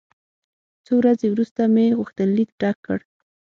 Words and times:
څو 0.85 0.93
ورځې 1.01 1.27
وروسته 1.29 1.61
مې 1.73 1.85
غوښتنلیک 1.99 2.49
ډک 2.59 2.77
کړ. 2.85 2.99